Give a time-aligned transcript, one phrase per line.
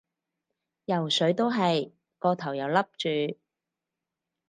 [0.85, 3.37] 游水都係，個頭又笠住